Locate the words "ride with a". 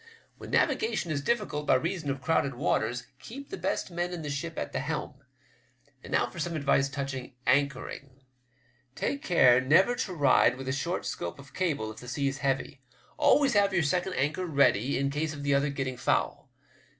10.15-10.71